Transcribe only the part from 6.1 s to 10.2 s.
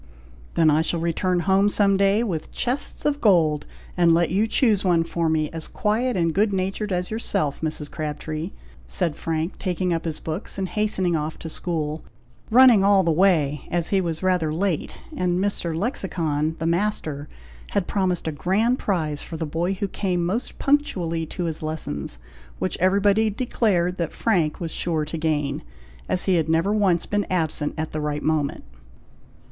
and good natured as yourself, Mrs. Crabtree," said Frank, taking up his